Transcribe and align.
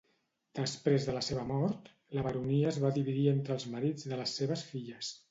Després 0.59 1.03
de 1.09 1.13
la 1.17 1.19
seva 1.25 1.41
mort, 1.49 1.91
la 2.17 2.23
baronia 2.27 2.71
es 2.71 2.79
va 2.85 2.91
dividir 2.95 3.25
entre 3.33 3.55
els 3.57 3.67
marits 3.75 4.07
de 4.15 4.19
les 4.23 4.33
seves 4.41 4.65
filles. 4.71 5.13